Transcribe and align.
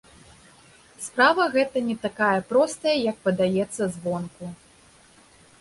Справа 1.07 1.43
гэта 1.57 1.83
не 1.91 1.95
такая 2.07 2.31
простая, 2.53 2.97
як 3.11 3.21
падаецца 3.29 3.83
звонку. 3.99 4.45